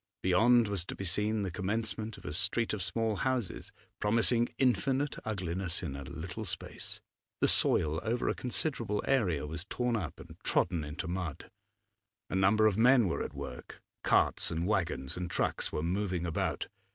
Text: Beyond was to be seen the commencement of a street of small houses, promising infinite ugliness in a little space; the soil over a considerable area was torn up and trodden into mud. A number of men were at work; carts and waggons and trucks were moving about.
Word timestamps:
Beyond 0.23 0.67
was 0.67 0.83
to 0.85 0.95
be 0.95 1.05
seen 1.05 1.43
the 1.43 1.51
commencement 1.51 2.17
of 2.17 2.25
a 2.25 2.33
street 2.33 2.73
of 2.73 2.81
small 2.81 3.17
houses, 3.17 3.71
promising 3.99 4.49
infinite 4.57 5.17
ugliness 5.23 5.83
in 5.83 5.95
a 5.95 6.01
little 6.01 6.43
space; 6.43 6.99
the 7.39 7.47
soil 7.47 7.99
over 8.01 8.27
a 8.27 8.33
considerable 8.33 9.03
area 9.07 9.45
was 9.45 9.63
torn 9.63 9.95
up 9.95 10.19
and 10.19 10.37
trodden 10.43 10.83
into 10.83 11.07
mud. 11.07 11.51
A 12.31 12.35
number 12.35 12.65
of 12.65 12.79
men 12.79 13.07
were 13.09 13.21
at 13.21 13.35
work; 13.35 13.79
carts 14.03 14.49
and 14.49 14.65
waggons 14.65 15.15
and 15.17 15.29
trucks 15.29 15.71
were 15.71 15.83
moving 15.83 16.25
about. 16.25 16.65